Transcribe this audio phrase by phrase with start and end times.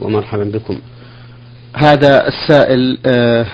[0.00, 0.78] ومرحبا بكم.
[1.76, 3.46] هذا السائل آه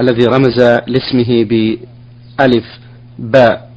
[0.00, 2.64] الذي رمز لاسمه بألف
[3.18, 3.72] باء.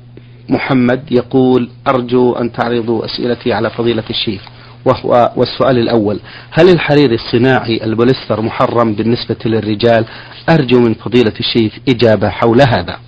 [0.49, 4.41] محمد يقول أرجو أن تعرضوا أسئلتي على فضيلة الشيخ
[4.85, 6.19] وهو والسؤال الأول
[6.51, 10.05] هل الحرير الصناعي البوليستر محرم بالنسبة للرجال؟
[10.49, 12.99] أرجو من فضيلة الشيخ إجابة حول هذا.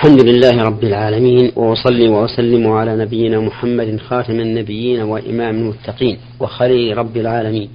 [0.00, 7.16] الحمد لله رب العالمين وأصلي وأسلم على نبينا محمد خاتم النبيين وإمام المتقين وخليل رب
[7.16, 7.68] العالمين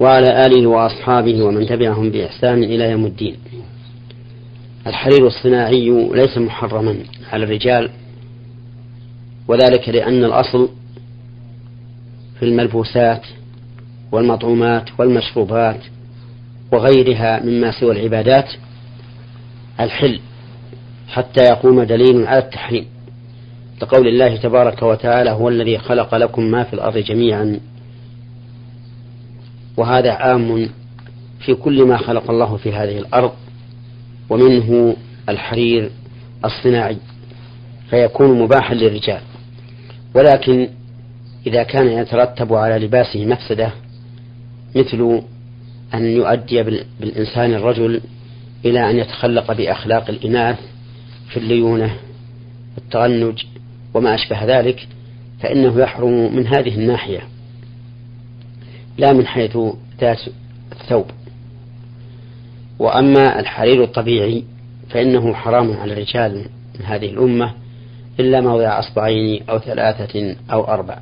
[0.00, 3.36] وعلى آله وأصحابه ومن تبعهم بإحسان إلى يوم الدين.
[4.86, 6.96] الحرير الصناعي ليس محرما
[7.32, 7.90] على الرجال
[9.48, 10.68] وذلك لأن الأصل
[12.38, 13.22] في الملبوسات
[14.12, 15.80] والمطعومات والمشروبات
[16.72, 18.48] وغيرها مما سوى العبادات
[19.80, 20.20] الحل
[21.12, 22.86] حتى يقوم دليل على التحريم.
[23.82, 27.60] لقول الله تبارك وتعالى هو الذي خلق لكم ما في الأرض جميعا
[29.76, 30.68] وهذا عام
[31.40, 33.32] في كل ما خلق الله في هذه الأرض
[34.30, 34.96] ومنه
[35.28, 35.90] الحرير
[36.44, 36.96] الصناعي
[37.90, 39.20] فيكون مباحا للرجال.
[40.14, 40.68] ولكن
[41.46, 43.72] إذا كان يترتب على لباسه مفسدة
[44.76, 45.22] مثل
[45.94, 46.62] أن يؤدي
[47.00, 48.00] بالإنسان الرجل
[48.64, 50.58] إلى أن يتخلق بأخلاق الإناث
[51.28, 51.96] في الليونة
[52.76, 53.44] والتغنج
[53.94, 54.88] وما أشبه ذلك
[55.40, 57.20] فإنه يحرم من هذه الناحية
[58.98, 59.58] لا من حيث
[60.00, 60.20] ذات
[60.72, 61.06] الثوب.
[62.78, 64.44] وأما الحرير الطبيعي
[64.90, 66.46] فإنه حرام على الرجال
[66.78, 67.54] من هذه الأمة
[68.20, 70.98] إلا موضع أصبعين أو ثلاثة أو أربع.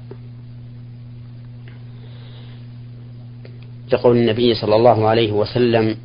[3.92, 5.96] لقول النبي صلى الله عليه وسلم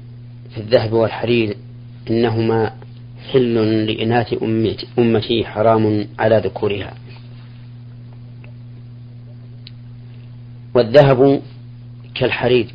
[0.50, 1.58] في الذهب والحرير
[2.10, 2.74] إنهما
[3.32, 4.36] حل لإناث
[5.00, 6.94] أمتي حرام على ذكورها.
[10.74, 11.42] والذهب
[12.16, 12.68] كالحرير.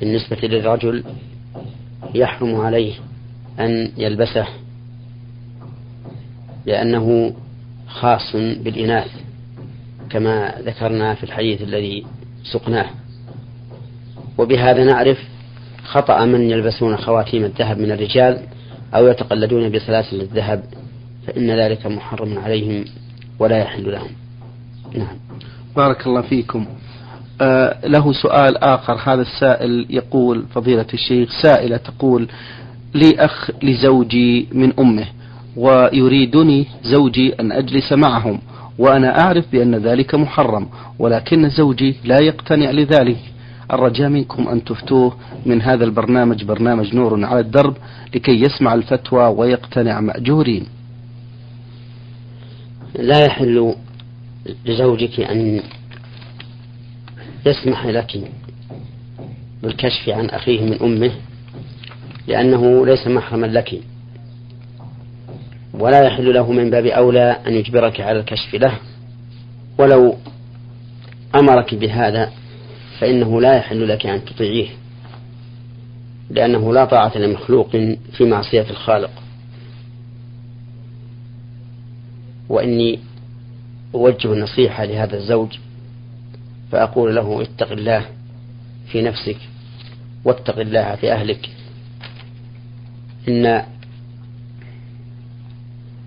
[0.00, 1.04] بالنسبة للرجل
[2.14, 2.94] يحرم عليه
[3.60, 4.46] أن يلبسه
[6.66, 7.34] لأنه
[7.88, 9.10] خاص بالإناث
[10.10, 12.06] كما ذكرنا في الحديث الذي
[12.52, 12.90] سقناه.
[14.38, 15.18] وبهذا نعرف
[15.84, 18.42] خطأ من يلبسون خواتيم الذهب من الرجال
[18.94, 20.64] أو يتقلدون بسلاسل الذهب
[21.26, 22.84] فإن ذلك محرم عليهم
[23.38, 24.10] ولا يحل لهم.
[24.94, 25.16] نعم.
[25.76, 26.66] بارك الله فيكم.
[27.40, 28.94] آه له سؤال آخر.
[29.04, 32.28] هذا السائل يقول فضيلة الشيخ سائلة تقول
[32.94, 35.06] لي أخ لزوجي من أمه
[35.56, 38.40] ويريدني زوجي أن أجلس معهم
[38.78, 43.18] وأنا أعرف بأن ذلك محرم ولكن زوجي لا يقتنع لذلك.
[43.72, 45.16] الرجاء منكم أن تفتوه
[45.46, 47.76] من هذا البرنامج برنامج نور على الدرب
[48.14, 50.66] لكي يسمع الفتوى ويقتنع مأجورين.
[52.94, 53.74] لا يحل
[54.64, 55.60] لزوجك أن
[57.46, 58.30] يسمح لك
[59.62, 61.12] بالكشف عن أخيه من أمه
[62.26, 63.80] لأنه ليس محرما لك.
[65.74, 68.78] ولا يحل له من باب أولى أن يجبرك على الكشف له.
[69.78, 70.16] ولو
[71.34, 72.30] أمرك بهذا
[73.00, 74.68] فإنه لا يحل لك أن تطيعيه
[76.30, 77.70] لأنه لا طاعة لمخلوق
[78.12, 79.10] في معصية الخالق.
[82.48, 83.00] وإني
[83.94, 85.58] أوجه النصيحة لهذا الزوج
[86.72, 88.06] فأقول له اتق الله
[88.92, 89.36] في نفسك
[90.24, 91.50] واتق الله في أهلك.
[93.28, 93.62] إن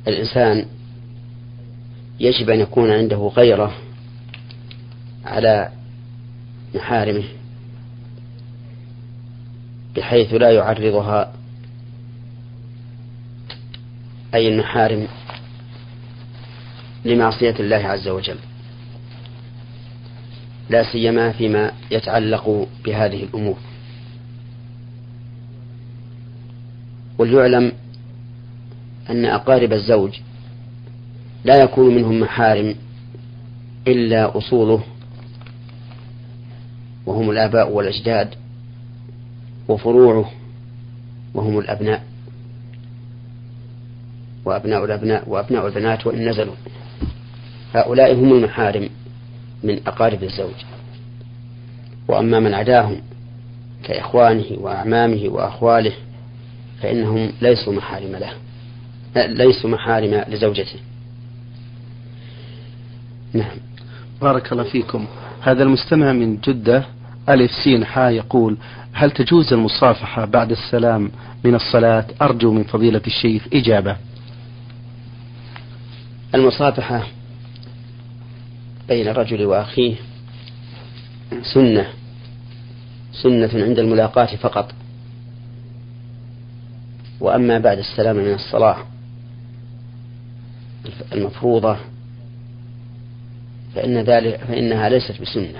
[0.08, 0.66] الإنسان
[2.20, 3.74] يجب أن يكون عنده غيرة
[5.26, 5.72] على
[6.76, 7.24] محارمه
[9.96, 11.34] بحيث لا يعرضها
[14.34, 15.08] أي المحارم
[17.06, 18.38] لمعصية الله عز وجل.
[20.70, 23.58] لا سيما فيما يتعلق بهذه الأمور.
[27.18, 27.72] وليعلم
[29.10, 30.20] أن أقارب الزوج
[31.44, 32.76] لا يكون منهم محارم
[33.88, 34.84] إلا أصوله
[37.10, 38.36] وهم الآباء والأجداد
[39.68, 40.32] وفروعه
[41.34, 42.04] وهم الأبناء
[44.46, 46.56] وأبناء الأبناء وأبناء البنات وإن نزلوا.
[47.74, 48.90] هؤلاء هم المحارم
[49.64, 50.54] من أقارب الزوج.
[52.08, 53.02] وأما من عداهم
[53.84, 55.94] كإخوانه وأعمامه وأخواله
[56.82, 58.34] فإنهم ليسوا محارم له
[59.28, 60.80] ليسوا محارم لزوجته.
[63.34, 63.58] نعم.
[64.22, 65.06] بارك الله فيكم.
[65.42, 66.99] هذا المستمع من جدة
[67.30, 68.58] ألف سين حا يقول
[68.94, 71.12] هل تجوز المصافحة بعد السلام
[71.44, 73.98] من الصلاة؟ أرجو من فضيلة الشيخ إجابة.
[76.36, 77.04] المصافحة
[78.88, 79.96] بين الرجل وأخيه
[81.54, 81.88] سنة
[83.12, 84.72] سنة عند الملاقاة فقط.
[87.20, 88.78] وأما بعد السلام من الصلاة
[91.14, 91.78] المفروضة
[93.76, 95.60] فإن ذلك فإنها ليست بسنة.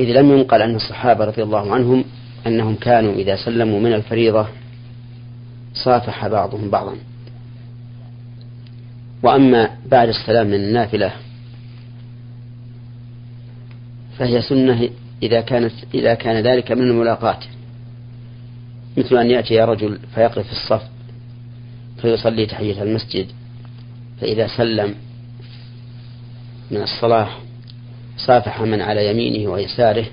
[0.00, 2.04] إذ لم ينقل عن الصحابة رضي الله عنهم
[2.46, 4.46] أنهم كانوا إذا سلموا من الفريضة
[5.74, 6.96] صافح بعضهم بعضا.
[9.22, 11.12] وأما بعد السلام من النافلة
[14.18, 14.88] فهي سنة
[15.22, 17.38] إذا كانت إذا كان ذلك من الملاقاة
[18.96, 20.82] مثل أن يأتي رجل فيقف في الصف
[22.02, 23.26] فيصلي تحية المسجد.
[24.20, 24.94] فإذا سلم
[26.70, 27.28] من الصلاة
[28.26, 30.06] صافح من على يمينه ويساره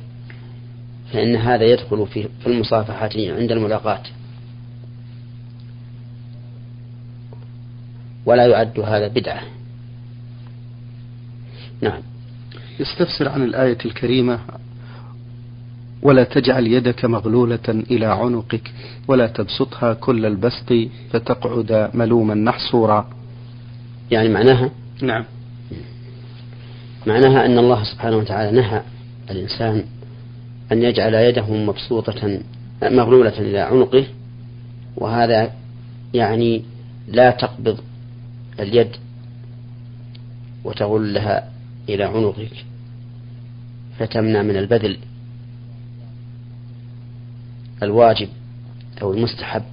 [1.13, 4.03] فإن هذا يدخل في المصافحة عند الملاقاة
[8.25, 9.41] ولا يعد هذا بدعة.
[11.81, 12.01] نعم.
[12.79, 14.39] يستفسر عن الآية الكريمة
[16.01, 18.71] ولا تجعل يدك مغلولة إلى عنقك
[19.07, 20.73] ولا تبسطها كل البسط
[21.11, 23.09] فتقعد ملوما محصورا
[24.11, 24.71] يعني معناها
[25.01, 25.25] نعم.
[27.07, 28.81] معناها أن الله سبحانه وتعالى نهى
[29.31, 29.83] الإنسان
[30.71, 32.39] أن يجعل يده مبسوطة
[32.83, 34.05] مغلولة إلى عنقه
[34.97, 35.51] وهذا
[36.13, 36.63] يعني
[37.07, 37.79] لا تقبض
[38.59, 38.95] اليد
[40.63, 41.49] وتغلها
[41.89, 42.65] إلى عنقك
[43.99, 44.97] فتمنع من البذل
[47.83, 48.29] الواجب
[49.01, 49.63] أو المستحب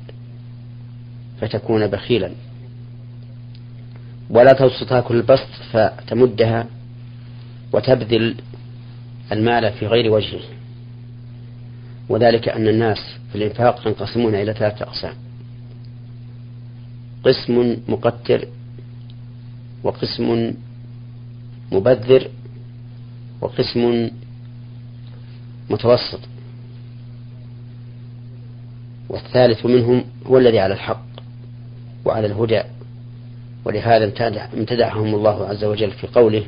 [1.41, 2.31] فتكون بخيلا.
[4.31, 6.67] ولا تبسطها كل البسط فتمدها
[7.73, 8.35] وتبذل
[9.33, 10.41] المال في غير وجهه.
[12.09, 12.99] وذلك أن الناس
[13.33, 15.15] في الإنفاق ينقسمون إلى ثلاثة أقسام.
[17.25, 18.49] قسم مقتر
[19.83, 20.55] وقسم
[21.73, 22.29] مبذر
[23.41, 24.11] وقسم
[25.71, 26.21] متوسط.
[29.09, 31.07] والثالث منهم هو الذي على الحق
[32.05, 32.63] وعلى الهدى.
[33.65, 34.05] ولهذا
[34.55, 36.45] امتدحهم الله عز وجل في قوله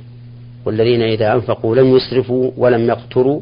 [0.67, 3.41] والذين إذا أنفقوا لم يسرفوا ولم يقتروا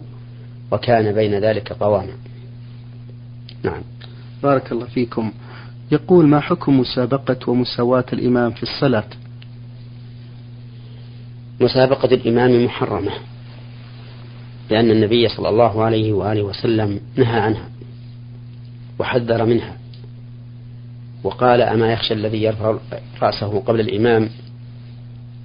[0.72, 2.12] وكان بين ذلك قواما.
[3.62, 3.82] نعم.
[4.42, 5.32] بارك الله فيكم.
[5.92, 9.04] يقول ما حكم مسابقة ومساواة الإمام في الصلاة؟
[11.60, 13.12] مسابقة الإمام محرمة
[14.70, 17.68] لأن النبي صلى الله عليه وآله وسلم نهى عنها
[18.98, 19.76] وحذر منها
[21.24, 22.78] وقال أما يخشى الذي يرفع
[23.22, 24.28] رأسه قبل الإمام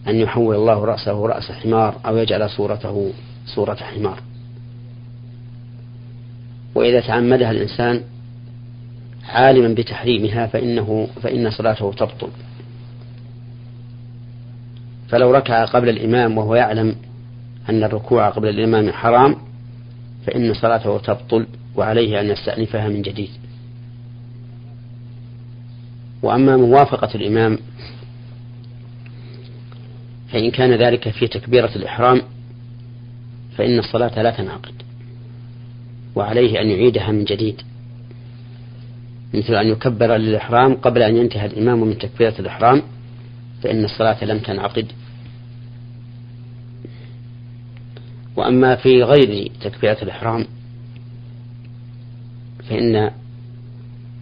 [0.07, 3.11] أن يحول الله رأسه رأس حمار أو يجعل صورته
[3.45, 4.19] صورة حمار.
[6.75, 8.01] وإذا تعمدها الإنسان
[9.29, 12.29] عالما بتحريمها فإنه فإن صلاته تبطل.
[15.09, 16.95] فلو ركع قبل الإمام وهو يعلم
[17.69, 19.35] أن الركوع قبل الإمام حرام
[20.25, 23.29] فإن صلاته تبطل وعليه أن يستأنفها من جديد.
[26.23, 27.57] وأما موافقة الإمام
[30.31, 32.21] فإن كان ذلك في تكبيرة الإحرام
[33.57, 34.73] فإن الصلاة لا تنعقد
[36.15, 37.61] وعليه أن يعيدها من جديد
[39.33, 42.81] مثل أن يكبر للإحرام قبل أن ينتهي الإمام من تكبيرة الإحرام
[43.63, 44.91] فإن الصلاة لم تنعقد.
[48.35, 50.45] وأما في غير تكبيرة الإحرام
[52.69, 53.11] فإن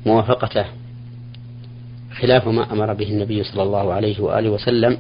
[0.06, 0.66] موافقته
[2.22, 4.98] خلاف ما أمر به النبي صلى الله عليه وآله وسلم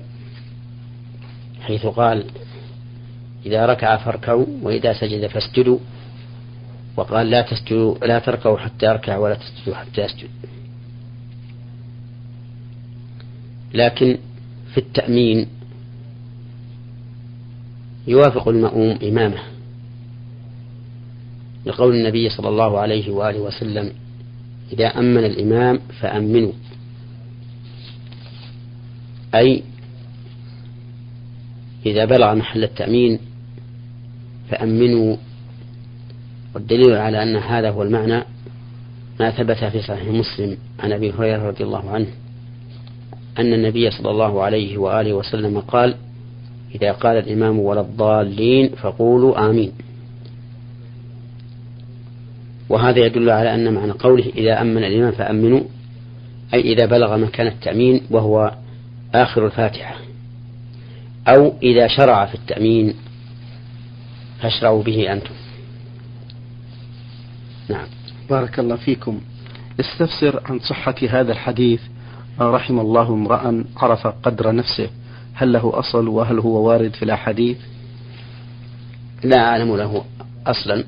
[1.67, 2.25] حيث قال
[3.45, 5.79] إذا ركع فاركعوا وإذا سجد فاسجدوا
[6.97, 10.29] وقال لا تسجدوا لا تركعوا حتى يركع ولا تسجدوا حتى يسجد
[13.73, 14.17] لكن
[14.73, 15.47] في التأمين
[18.07, 19.39] يوافق المأموم إمامه.
[21.65, 23.91] لقول النبي صلى الله عليه وآله وسلم
[24.73, 26.51] إذا أمن الإمام فأمنوا.
[29.35, 29.63] أي
[31.91, 33.19] إذا بلغ محل التأمين
[34.49, 35.17] فأمنوا.
[36.55, 38.23] والدليل على أن هذا هو المعنى
[39.19, 42.07] ما ثبت في صحيح مسلم عن أبي هريرة رضي الله عنه
[43.39, 45.95] أن النبي صلى الله عليه وآله وسلم قال
[46.75, 49.71] إذا قال الإمام ولا الضالين فقولوا آمين.
[52.69, 55.61] وهذا يدل على أن معنى قوله إذا أمن الإمام فأمنوا
[56.53, 58.51] أي إذا بلغ مكان التأمين وهو
[59.15, 60.06] آخر الفاتحة.
[61.27, 62.93] أو إذا شرع في التأمين
[64.41, 65.33] فاشرعوا به أنتم.
[67.69, 67.87] نعم.
[68.29, 69.21] بارك الله فيكم.
[69.79, 71.81] استفسر عن صحة هذا الحديث.
[72.39, 74.89] رحم الله امرأ عرف قدر نفسه.
[75.33, 77.57] هل له أصل وهل هو وارد في الأحاديث؟
[79.23, 80.05] لا أعلم له
[80.47, 80.83] أصلا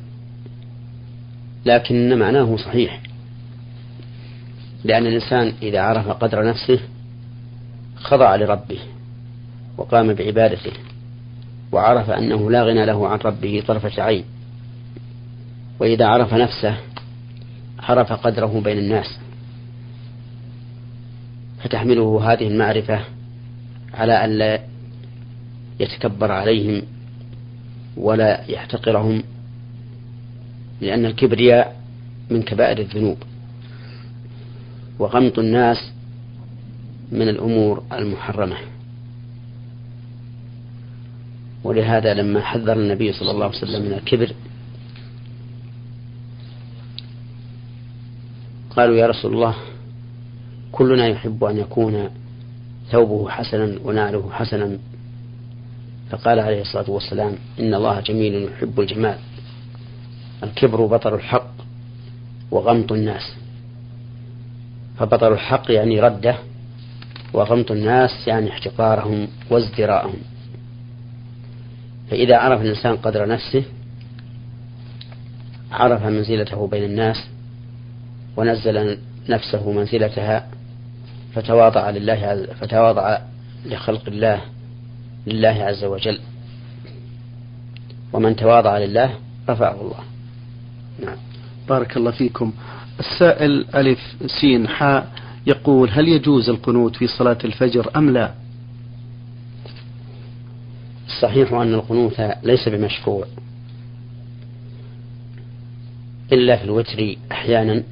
[1.66, 3.02] لكن معناه صحيح.
[4.84, 6.80] لأن الإنسان إذا عرف قدر نفسه
[7.96, 8.80] خضع لربه.
[9.80, 10.72] وقام بعبادته
[11.72, 14.24] وعرف أنه لا غنى له عن ربه طرفة عين
[15.80, 16.78] وإذا عرف نفسه
[17.80, 19.20] عرف قدره بين الناس.
[21.64, 23.00] فتحمله هذه المعرفة
[23.94, 24.60] على أن لا
[25.80, 26.82] يتكبر عليهم
[27.98, 29.24] ولا يحتقرهم
[30.82, 31.82] لأن الكبرياء
[32.30, 33.18] من كبائر الذنوب.
[35.00, 35.92] وغمط الناس
[37.12, 38.56] من الأمور المحرمة.
[41.64, 44.32] ولهذا لما حذر النبي صلى الله عليه وسلم من الكبر
[48.70, 49.56] قالوا يا رسول الله
[50.72, 52.10] كلنا يحب أن يكون
[52.92, 54.78] ثوبه حسنا ونعله حسنا.
[56.10, 59.18] فقال عليه الصلاة والسلام إن الله جميل يحب الجمال.
[60.44, 61.52] الكبر بطر الحق
[62.52, 63.34] وغمط الناس.
[64.98, 66.36] فبطر الحق يعني رده
[67.34, 70.20] وغمط الناس يعني احتقارهم وازدراءهم.
[72.10, 73.64] فإذا عرف الإنسان قدر نفسه
[75.72, 77.28] عرف منزلته بين الناس
[78.38, 78.98] ونزل
[79.30, 80.48] نفسه منزلتها
[81.34, 83.18] فتواضع لله فتواضع
[83.66, 84.42] لخلق الله
[85.28, 86.20] لله عز وجل.
[88.14, 89.14] ومن تواضع لله
[89.50, 90.04] رفعه الله.
[91.06, 91.18] نعم.
[91.70, 92.54] بارك الله فيكم.
[93.00, 94.00] السائل ألف
[94.42, 95.08] سين حاء
[95.48, 98.32] يقول هل يجوز القنوت في صلاة الفجر أم لا؟
[101.10, 103.26] الصحيح أن القنوت ليس بمشفوع
[106.32, 107.84] إلا في الوتر أحيانا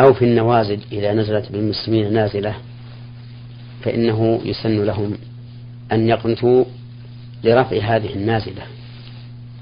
[0.00, 2.54] أو في النوازل إذا نزلت بالمسلمين نازلة
[3.82, 5.18] فإنه يسن لهم
[5.92, 6.64] أن يقنتوا
[7.44, 8.62] لرفع هذه النازلة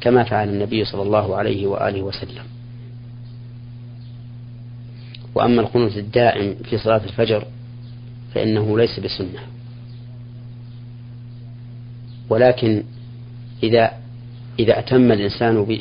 [0.01, 2.45] كما فعل النبي صلى الله عليه وآله وسلم.
[5.35, 7.45] وأما القنوت الدائم في صلاة الفجر
[8.35, 9.56] فإنه ليس بسنة.
[12.29, 12.83] ولكن
[13.63, 13.91] إذا
[14.59, 15.79] إذا أتم الإنسان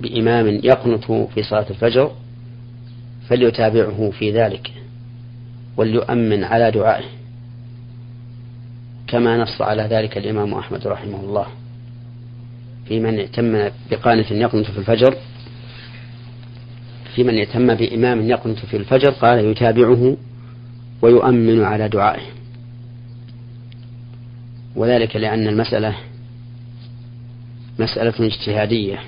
[0.00, 2.12] بإمام يقنت في صلاة الفجر
[3.28, 4.72] فليتابعه في ذلك
[5.76, 7.04] وليؤمن على دعائه
[9.06, 11.46] كما نص على ذلك الإمام أحمد رحمه الله
[12.88, 15.16] في من ائتم بقانة يقنت في الفجر
[17.14, 20.16] في من ائتم بإمام يقنت في الفجر قال يتابعه
[21.02, 22.35] ويؤمن على دعائه
[24.76, 25.96] وذلك لأن المسألة
[27.78, 28.98] مسألة اجتهادية.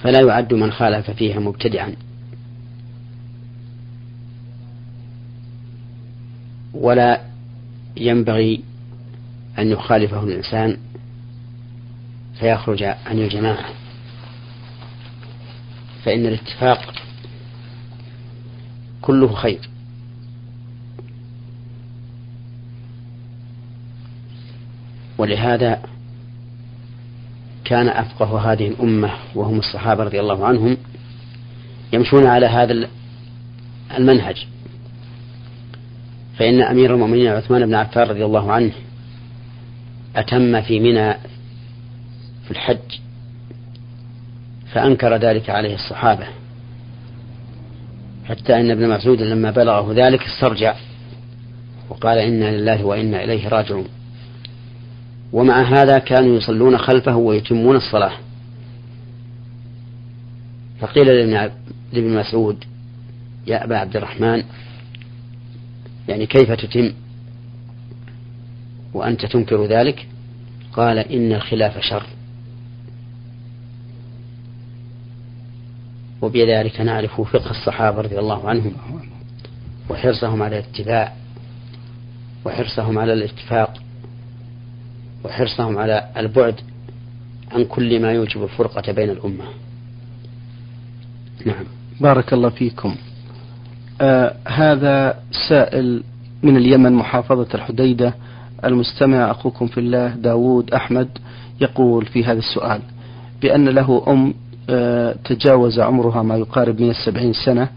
[0.00, 1.94] فلا يعد من خالف فيها مبتدعا.
[6.74, 7.20] ولا
[7.96, 8.62] ينبغي
[9.58, 10.76] أن يخالفه الإنسان
[12.40, 13.64] فيخرج عن الجماعة.
[16.04, 16.94] فإن الاتفاق
[19.02, 19.69] كله خير.
[25.20, 25.82] ولهذا
[27.64, 30.76] كان أفقه هذه الأمة وهم الصحابة رضي الله عنهم
[31.92, 32.88] يمشون على هذا
[33.98, 34.46] المنهج.
[36.38, 38.72] فإن أمير المؤمنين عثمان بن عفان رضي الله عنه
[40.16, 41.14] أتم في منى
[42.44, 42.98] في الحج
[44.72, 46.26] فأنكر ذلك عليه الصحابة.
[48.24, 50.74] حتى أن ابن مسعود لما بلغه ذلك استرجع
[51.88, 53.99] وقال إنا لله وإنا إليه راجعون.
[55.32, 58.12] ومع هذا كانوا يصلون خلفه ويتمون الصلاة.
[60.80, 61.06] فقيل
[61.92, 62.64] لابن مسعود
[63.46, 64.42] يا أبا عبد الرحمن
[66.08, 66.92] يعني كيف تتم؟
[68.94, 70.06] وأنت تنكر ذلك؟
[70.72, 72.06] قال إن الخلاف شر.
[76.22, 78.72] وبذلك نعرف فقه الصحابة رضي الله عنهم
[79.90, 81.14] وحرصهم على الاتباع
[82.44, 83.89] وحرصهم على الاتفاق.
[85.24, 86.54] وحرصهم على البعد
[87.52, 89.44] عن كل ما يوجب الفرقة بين الأمة.
[91.46, 91.64] نعم.
[92.00, 92.96] بارك الله فيكم.
[94.00, 96.02] آه هذا سائل
[96.42, 98.14] من اليمن محافظة الحديدة.
[98.64, 101.08] المستمع أخوكم في الله داود أحمد
[101.60, 102.80] يقول في هذا السؤال
[103.42, 104.34] بأن له أم
[104.70, 107.68] آه تجاوز عمرها ما يقارب من السبعين سنة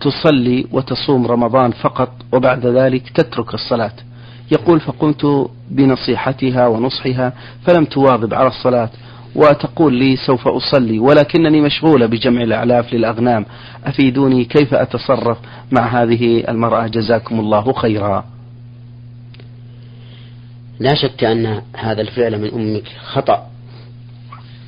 [0.00, 3.92] تصلي وتصوم رمضان فقط وبعد ذلك تترك الصلاة.
[4.52, 7.32] يقول فقمت بنصيحتها ونصحها
[7.66, 8.90] فلم تواظب على الصلاة
[9.34, 13.46] وتقول لي سوف أصلي ولكنني مشغولة بجمع الأعلاف للأغنام.
[13.84, 15.38] أفيدوني كيف أتصرف
[15.72, 18.24] مع هذه المرأة؟ جزاكم الله خيرا.
[20.80, 23.46] لا شك أن هذا الفعل من أمك خطأ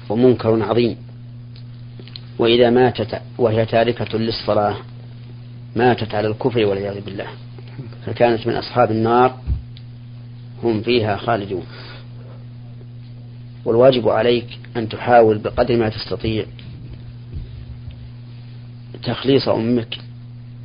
[0.08, 0.96] ومنكر عظيم
[2.38, 4.76] وإذا ماتت وهي تاركة للصلاة
[5.76, 7.26] ماتت على الكفر والعياذ بالله.
[8.06, 9.34] فكانت من أصحاب النار.
[10.62, 11.66] هم فيها خالدون.
[13.64, 16.44] والواجب عليك أن تحاول بقدر ما تستطيع
[19.02, 19.98] تخليص أمك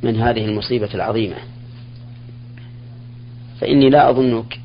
[0.02, 1.36] من هذه المصيبة العظيمة.
[3.60, 4.60] فإني لا أظنك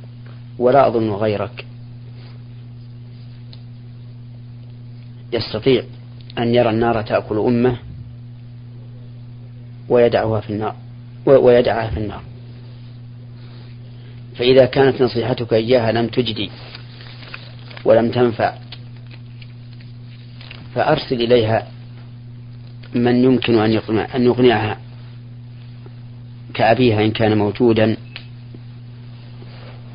[0.60, 1.66] ولا أظن غيرك.
[5.34, 5.84] يستطيع
[6.38, 7.78] أن يرى النار تأكل أمه
[9.90, 10.76] ويدعها في النار
[11.26, 12.22] ويدعها في النار.
[14.40, 16.50] فإذا كانت نصيحتك إياها لم تجدي
[17.86, 18.54] ولم تنفع
[20.76, 21.68] فأرسل إليها
[22.96, 23.82] من يمكن أن
[24.16, 24.78] أن يقنعها
[26.54, 27.98] كأبيها إن كان موجودا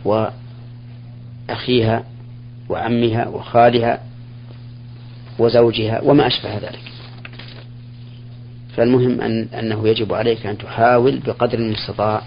[0.04, 2.04] وأخيها
[2.68, 4.02] وعمها وخالها
[5.38, 6.92] وزوجها وما أشبه ذلك.
[8.76, 12.22] فالمهم أن أنه يجب عليك أن تحاول بقدر المستطاع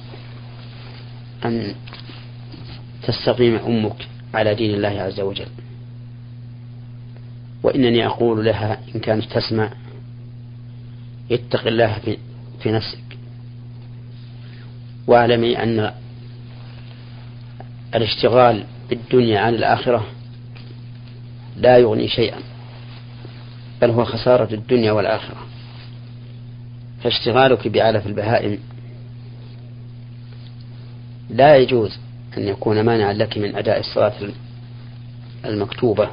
[1.45, 1.75] أن
[3.07, 5.47] تستقيم أمك على دين الله عز وجل.
[7.63, 9.71] وإنني أقول لها إن كانت تسمع
[11.31, 12.17] اتق الله في,
[12.59, 13.17] في نفسك.
[15.07, 15.91] واعلمي أن
[17.95, 20.05] الاشتغال بالدنيا عن الآخرة
[21.57, 22.39] لا يغني شيئا
[23.81, 25.37] بل هو خسارة الدنيا والآخرة.
[27.03, 28.59] فاشتغالك بعلف البهائم
[31.29, 31.99] لا يجوز
[32.37, 34.13] أن يكون مانعا لك من أداء الصلاة
[35.45, 36.09] المكتوبة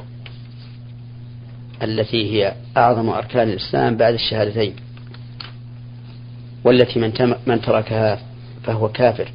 [1.83, 4.75] التي هي أعظم أركان الإسلام بعد الشهادتين
[6.63, 8.19] والتي من, من تركها
[8.63, 9.31] فهو كافر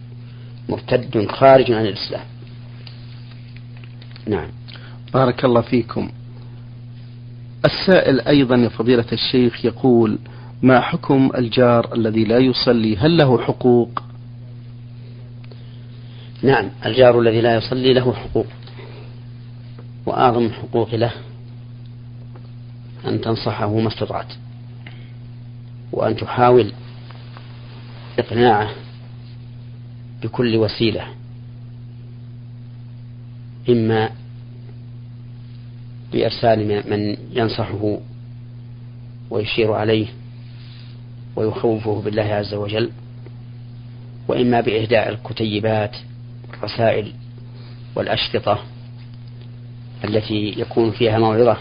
[0.68, 2.24] مرتد خارج عن الإسلام.
[4.26, 4.48] نعم.
[5.14, 6.10] بارك الله فيكم.
[7.64, 10.18] السائل أيضا يا فضيلة الشيخ يقول
[10.62, 14.09] ما حكم الجار الذي لا يصلي؟ هل له حقوق؟
[16.42, 18.46] نعم الجار الذي لا يصلي له حقوق
[20.06, 21.12] وأعظم الحقوق له
[23.06, 24.32] أن تنصحه ما استطعت
[25.92, 26.72] وأن تحاول
[28.18, 28.70] إقناعه
[30.22, 31.06] بكل وسيلة
[33.68, 34.10] إما
[36.12, 37.98] بإرسال من ينصحه
[39.30, 40.06] ويشير عليه
[41.36, 42.90] ويخوفه بالله عز وجل
[44.28, 45.96] وإما بإهداء الكتيبات
[46.54, 47.12] الرسائل
[47.96, 48.58] والأشرطة
[50.04, 51.56] التي يكون فيها موعظة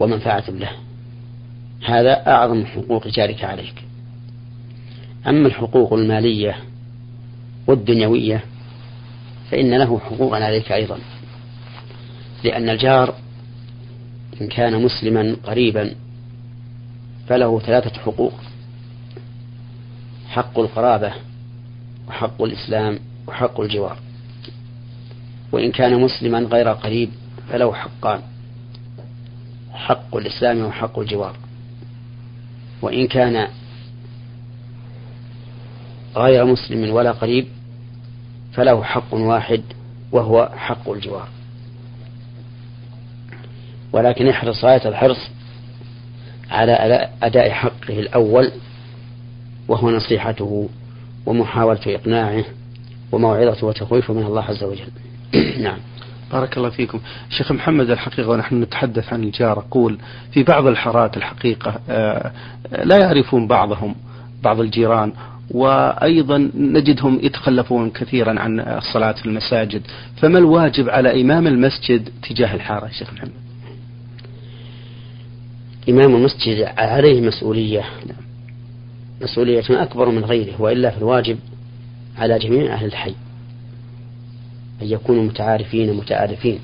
[0.00, 0.70] ومنفعة له.
[1.86, 3.84] هذا أعظم حقوق جارك عليك.
[5.26, 6.56] أما الحقوق المالية
[7.66, 8.44] والدنيوية
[9.50, 10.98] فإن له حقوقا عليك أيضا.
[12.44, 13.14] لأن الجار
[14.40, 15.94] إن كان مسلما قريبا
[17.28, 18.32] فله ثلاثة حقوق
[20.28, 21.12] حق القرابة
[22.08, 23.98] وحق الإسلام وحق الجوار
[25.52, 27.10] وإن كان مسلما غير قريب
[27.50, 28.20] فله حقان
[29.72, 31.36] حق الإسلام وحق الجوار
[32.82, 33.48] وإن كان
[36.16, 37.46] غير مسلم ولا قريب
[38.52, 39.62] فله حق واحد
[40.12, 41.28] وهو حق الجوار
[43.92, 45.28] ولكن احرص غاية الحرص
[46.50, 48.52] على أداء حقه الأول
[49.68, 50.68] وهو نصيحته
[51.26, 52.44] ومحاولة إقناعه
[53.12, 54.88] وموعظة وتخويف من الله عز وجل.
[55.62, 55.78] نعم.
[56.32, 57.00] بارك الله فيكم.
[57.30, 59.98] شيخ محمد الحقيقة ونحن نتحدث عن الجار أقول
[60.32, 62.32] في بعض الحارات الحقيقة آه،
[62.84, 63.94] لا يعرفون بعضهم
[64.42, 65.12] بعض الجيران
[65.50, 69.82] وأيضا نجدهم يتخلفون كثيرا عن الصلاة في المساجد.
[70.16, 73.32] فما الواجب على إمام المسجد تجاه الحارة شيخ محمد؟
[75.88, 77.84] إمام المسجد عليه مسؤولية.
[79.22, 81.38] مسؤولية أكبر من غيره وإلا في الواجب
[82.16, 83.14] على جميع أهل الحي.
[84.82, 86.58] أن يكونوا متعارفين متآلفين.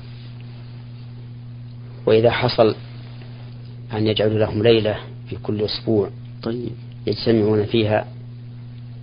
[2.05, 2.75] وإذا حصل
[3.93, 4.95] أن يجعلوا لهم ليلة
[5.29, 6.09] في كل أسبوع
[6.43, 6.71] طيب.
[7.07, 8.07] يجتمعون فيها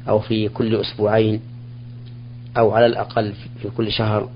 [0.08, 1.40] أو في كل أسبوعين
[2.58, 3.32] أو على الأقل
[3.62, 4.30] في كل شهر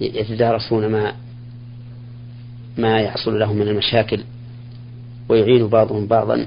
[0.00, 1.14] يتدارسون ما
[2.78, 4.24] ما يحصل لهم من المشاكل
[5.28, 6.46] ويعين بعضهم بعضا.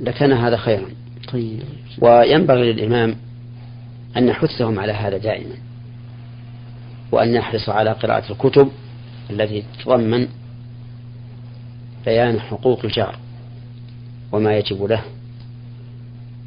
[0.00, 0.88] لكان هذا خيرا.
[1.32, 1.62] طيب.
[1.98, 3.16] وينبغي للإمام
[4.16, 5.54] أن يحثهم على هذا دائما
[7.12, 8.68] وأن يحرص على قراءة الكتب
[9.30, 10.28] الذي تضمن
[12.04, 13.16] بيان حقوق الجار
[14.32, 15.02] وما يجب له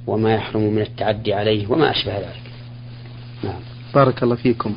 [0.08, 2.52] وما يحرم من التعدي عليه وما أشبه ذلك.
[3.43, 3.60] نعم.
[3.95, 4.76] بارك الله فيكم.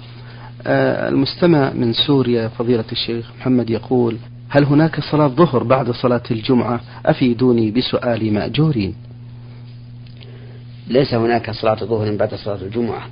[0.67, 4.17] آه المستمع من سوريا فضيلة الشيخ محمد يقول
[4.49, 8.95] هل هناك صلاة ظهر بعد صلاة الجمعة؟ أفيدوني بسؤال مأجورين.
[10.91, 13.09] ليس هناك صلاة ظهر بعد صلاة الجمعة.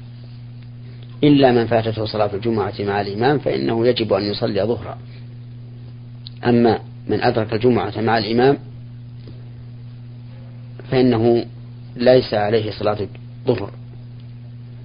[1.24, 4.98] إلا من فاتته صلاة الجمعة مع الإمام فإنه يجب أن يصلي ظهرا.
[6.46, 8.58] أما من أدرك الجمعة مع الإمام
[10.90, 11.44] فإنه
[11.96, 13.08] ليس عليه صلاة
[13.48, 13.70] الظهر.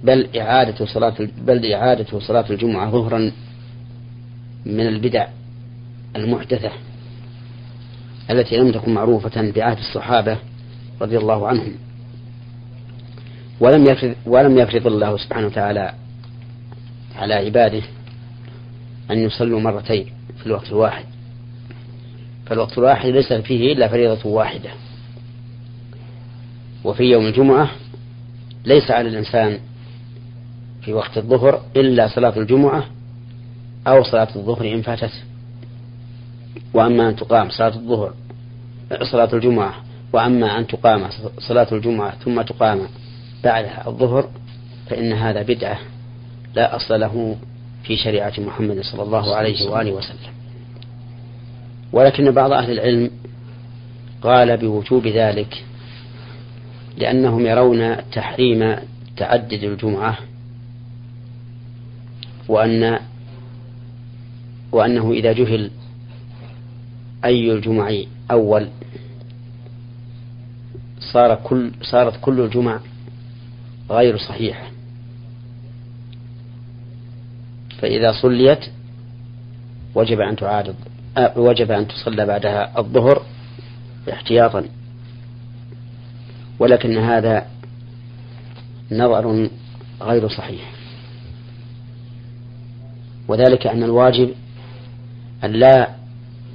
[0.04, 3.32] بل إعادة صلاة بل إعادة صلاة الجمعة ظهرا
[4.66, 5.26] من البدع
[6.16, 6.70] المحدثة
[8.30, 10.38] التي لم تكن معروفة بعهد الصحابة
[11.00, 11.74] رضي الله عنهم.
[13.62, 15.94] ولم يفرض ولم يفرض الله سبحانه وتعالى
[17.16, 17.82] على عباده
[19.10, 20.06] أن يصلوا مرتين
[20.38, 21.04] في الوقت الواحد.
[22.46, 24.70] فالوقت الواحد ليس فيه إلا فريضة واحدة.
[26.84, 27.70] وفي يوم الجمعة
[28.64, 29.58] ليس على الإنسان
[30.82, 32.86] في وقت الظهر إلا صلاة الجمعة
[33.86, 35.22] أو صلاة الظهر إن فاتته.
[36.74, 38.14] وأما أن تقام صلاة الظهر
[39.02, 39.74] صلاة الجمعة
[40.12, 42.80] وأما أن تقام صلاة الجمعة ثم تقام
[43.44, 44.28] بعدها الظهر
[44.90, 45.78] فإن هذا بدعة
[46.54, 47.36] لا أصل له
[47.84, 50.32] في شريعة محمد صلى الله عليه وآله وسلم.
[51.92, 53.10] ولكن بعض أهل العلم
[54.22, 55.64] قال بوجوب ذلك
[56.98, 58.76] لأنهم يرون تحريم
[59.16, 60.18] تعدد الجمعة
[62.48, 62.98] وأن
[64.72, 65.70] وأنه إذا جهل
[67.24, 67.94] أي الجمع
[68.30, 68.68] أول
[71.12, 72.80] صار كل صارت كل الجمع
[73.92, 74.66] غير صحيحة
[77.78, 78.64] فإذا صليت
[79.94, 80.74] وجب أن تعاد
[81.36, 83.22] وجب أن تصلى بعدها الظهر
[84.12, 84.64] احتياطا.
[86.58, 87.46] ولكن هذا
[88.92, 89.48] نظر
[90.02, 90.72] غير صحيح.
[93.28, 94.34] وذلك أن الواجب
[95.44, 95.88] أن لا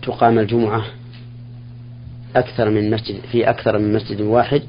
[0.02, 0.86] تقام الجمعة
[2.36, 4.64] أكثر من مسجد في أكثر من مسجد واحد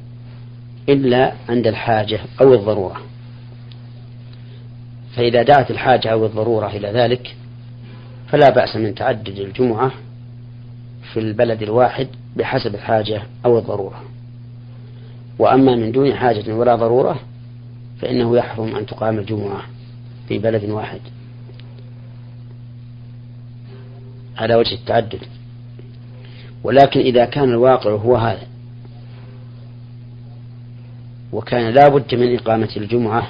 [0.88, 2.96] إلا عند الحاجة أو الضرورة.
[5.16, 7.36] فإذا دعت الحاجة أو الضرورة إلى ذلك
[8.28, 9.92] فلا بأس من تعدد الجمعة
[11.12, 14.02] في البلد الواحد بحسب الحاجة أو الضرورة.
[15.38, 17.20] وأما من دون حاجة ولا ضرورة
[18.00, 19.62] فإنه يحرم أن تقام الجمعة
[20.28, 21.00] في بلد واحد.
[24.36, 25.20] على وجه التعدد.
[26.64, 28.46] ولكن إذا كان الواقع هو هذا
[31.32, 33.28] وكان لا بد من إقامة الجمعة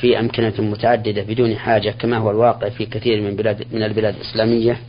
[0.00, 4.80] في أمكنة متعددة بدون حاجة كما هو الواقع في كثير من بلاد من البلاد الإسلامية.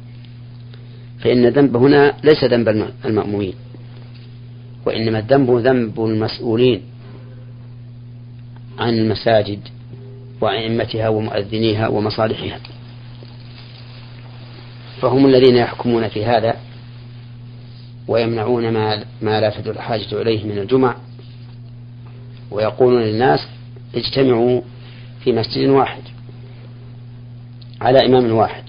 [1.19, 3.54] فإن الذنب هنا ليس ذنب المأمومين
[4.86, 6.82] وإنما الذنب ذنب المسؤولين
[8.80, 9.60] عن المساجد
[10.41, 12.60] وأئمتها ومؤذنيها ومصالحها.
[15.01, 16.56] فهم الذين يحكمون في هذا
[18.08, 20.95] ويمنعون ما, ما لا تدل الحاجة إليه من الجمع.
[22.51, 23.47] ويقولون للناس
[23.95, 24.62] اجتمعوا
[25.23, 26.01] في مسجد واحد
[27.81, 28.63] على إمام واحد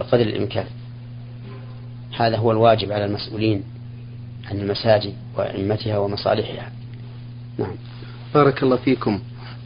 [0.00, 0.64] بقدر الإمكان.
[2.18, 3.62] هذا هو الواجب على المسؤولين
[4.50, 6.72] عن المساجد وأئمتها ومصالحها.
[7.58, 7.74] نعم.
[8.34, 9.20] بارك الله فيكم.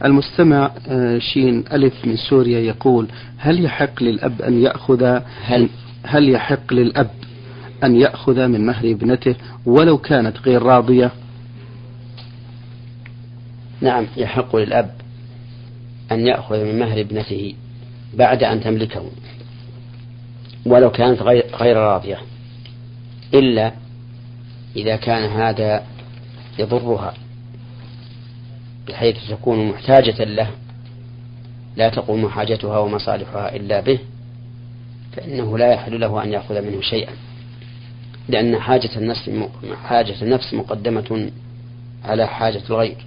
[0.05, 3.07] المستمع آه، شين ألف من سوريا يقول
[3.37, 5.69] هل يحق للأب أن يأخذ هل؟
[6.03, 7.09] هل يحق للأب
[7.83, 9.35] أن يأخذ من مهر ابنته
[9.65, 11.11] ولو كانت غير راضية؟
[13.81, 14.95] نعم يحق للأب
[16.11, 17.53] أن يأخذ من مهر ابنته
[18.13, 19.05] بعد أن تملكه
[20.65, 22.17] ولو كانت غير, راضية
[23.33, 23.71] إلا
[24.75, 25.83] إذا كان هذا
[26.59, 27.13] يضرها
[28.87, 30.49] بحيث تكون محتاجة له
[31.75, 33.99] لا تقوم حاجتها ومصالحها إلا به
[35.15, 37.13] فإنه لا يحل له أن يأخذ منه شيئا
[38.29, 39.29] لأن حاجة النفس
[39.83, 41.31] حاجة النفس مقدمة
[42.05, 43.04] على حاجة الغير.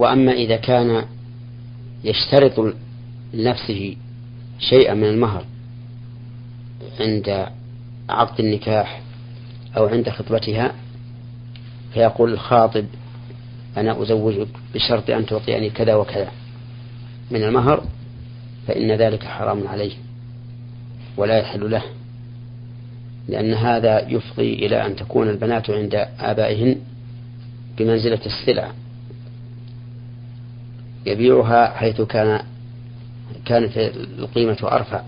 [0.00, 1.04] وأما إذا كان
[2.04, 2.74] يشترط
[3.34, 3.96] لنفسه
[4.58, 5.44] شيئا من المهر
[7.00, 7.46] عند
[8.08, 9.02] عقد النكاح
[9.76, 10.74] أو عند خطبتها
[11.94, 12.84] فيقول الخاطب
[13.76, 16.30] أنا أزوجك بشرط أن تعطيني كذا وكذا
[17.30, 17.84] من المهر
[18.66, 19.92] فإن ذلك حرام عليه
[21.16, 21.82] ولا يحل له
[23.28, 26.76] لأن هذا يفضي إلى أن تكون البنات عند آبائهن
[27.78, 28.72] بمنزلة السلع.
[31.06, 32.42] يبيعها حيث كان
[33.44, 33.76] كانت
[34.18, 35.02] القيمة أرفع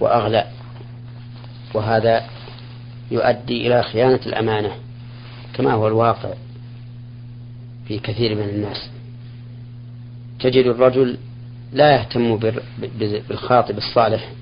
[0.00, 0.46] وأغلى
[1.74, 2.24] وهذا
[3.10, 4.72] يؤدي إلى خيانة الأمانة
[5.54, 6.30] كما هو الواقع
[7.88, 8.90] في كثير من الناس.
[10.40, 11.16] تجد الرجل
[11.72, 12.36] لا يهتم
[13.28, 14.32] بالخاطب الصالح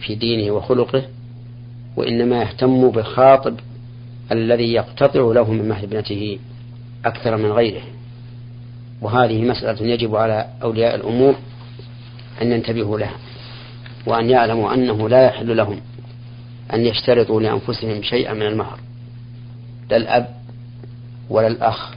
[0.00, 1.02] في دينه وخلقه
[1.96, 3.56] وإنما يهتم بالخاطب
[4.32, 6.38] الذي يقتطع له من مهر ابنته
[7.04, 7.82] أكثر من غيره.
[9.02, 11.34] وهذه مسألة يجب على أولياء الأمور
[12.42, 13.14] أن ينتبهوا لها
[14.06, 15.80] وأن يعلموا أنه لا يحل لهم
[16.74, 18.78] أن يشترطوا لأنفسهم شيئا من المهر
[19.90, 20.28] لا الأب
[21.30, 21.94] ولا الأخ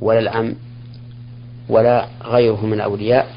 [0.00, 0.54] ولا العم
[1.68, 3.34] ولا غيره من الأولياء.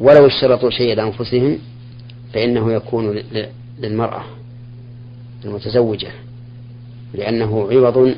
[0.00, 1.58] ولو اشترطوا شيئا لأنفسهم
[2.32, 3.22] فإنه يكون
[3.78, 4.24] للمرأة
[5.44, 6.08] المتزوجة
[7.14, 8.14] لأنه عوض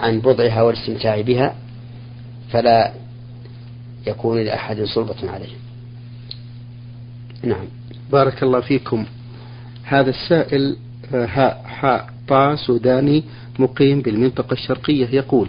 [0.00, 1.54] عن بضعها والاستمتاع بها
[2.50, 2.92] فلا
[4.06, 5.56] يكون لأحد سلطة عليه.
[7.42, 7.66] نعم.
[8.12, 9.04] بارك الله فيكم.
[9.84, 10.76] هذا السائل
[11.14, 13.24] آه، هاء حاء طا سوداني
[13.58, 15.48] مقيم بالمنطقة الشرقية يقول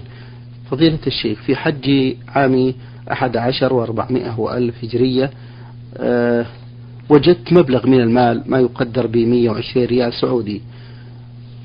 [0.72, 2.74] فضيلة الشيخ في حج عام
[3.12, 5.32] أحد عشر وأربعمائة وألف هجرية
[5.98, 6.46] أه
[7.10, 10.62] وجدت مبلغ من المال ما يقدر ب 120 ريال سعودي.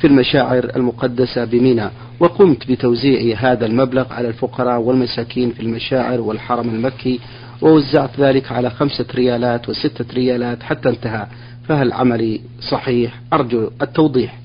[0.02, 7.20] في المشاعر المقدسة بمنى وقمت بتوزيع هذا المبلغ على الفقراء والمساكين في المشاعر والحرم المكي
[7.60, 11.26] ووزعت ذلك على خمسة ريالات وستة ريالات حتى انتهى.
[11.68, 14.38] فهل عملي صحيح؟ أرجو التوضيح.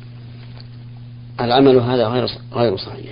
[1.42, 3.12] العمل هذا غير غير صحيح.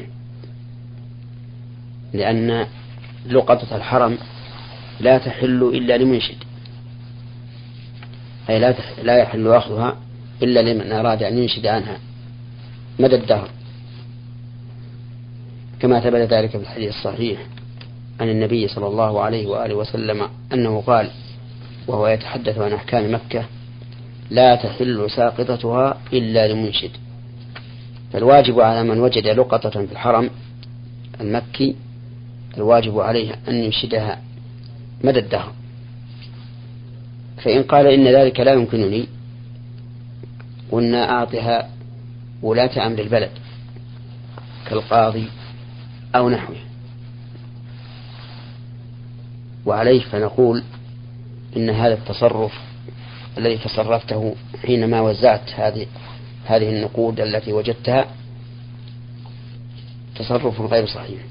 [2.13, 2.67] لأن
[3.29, 4.17] لقطة الحرم
[4.99, 6.37] لا تحل إلا لمنشد.
[8.49, 9.97] أي لا لا يحل أخذها
[10.43, 11.97] إلا لمن أراد أن ينشد عنها.
[12.99, 13.49] مدى الدهر.
[15.79, 17.39] كما ثبت ذلك في الحديث الصحيح
[18.19, 21.09] عن النبي صلى الله عليه وآله وسلم أنه قال
[21.87, 23.45] وهو يتحدث عن أحكام مكة
[24.29, 26.91] لا تحل ساقطتها إلا لمنشد.
[28.13, 30.29] فالواجب على من وجد لقطة في الحرم
[31.21, 31.75] المكي
[32.57, 34.21] الواجب عليه أن ينشدها
[35.03, 35.51] مدى الدهر.
[37.43, 39.05] فإن قال إن ذلك لا يمكنني
[40.71, 41.69] قلنا أعطها
[42.41, 43.31] ولاة أمر البلد
[44.69, 45.27] كالقاضي
[46.15, 46.57] أو نحوه.
[49.65, 50.63] وعليه فنقول
[51.57, 52.53] إن هذا التصرف
[53.37, 55.87] الذي تصرفته حينما وزعت هذه
[56.45, 58.05] هذه النقود التي وجدتها
[60.15, 61.21] تصرف غير صحيح.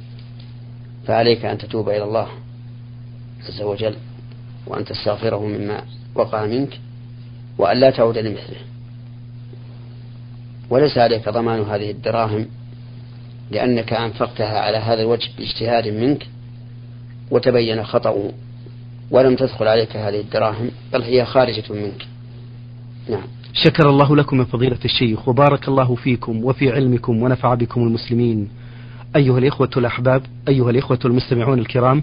[1.07, 2.29] فعليك أن تتوب إلى الله
[3.49, 3.97] عز وجل
[4.67, 5.83] وأن تستغفره مما
[6.15, 6.81] وقع منك
[7.59, 8.74] وأن لا تعود لمثله.
[10.71, 12.47] وليس عليك ضمان هذه الدراهم
[13.51, 16.27] لأنك أنفقتها على هذا الوجه باجتهاد منك
[17.31, 18.33] وتبين خطأ
[19.11, 22.07] ولم تدخل عليك هذه الدراهم بل هي خارجة منك.
[23.11, 23.25] نعم.
[23.53, 28.49] شكر الله لكم من فضيلة الشيخ وبارك الله فيكم وفي علمكم ونفع بكم المسلمين.
[29.17, 32.03] أيها الإخوة الأحباب أيها الإخوة المستمعون الكرام